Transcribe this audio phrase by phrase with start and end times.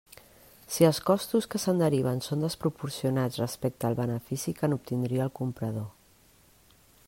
[0.75, 5.89] Si els costos que se'n deriven són desproporcionats respecte al benefici que n'obtindria el comprador.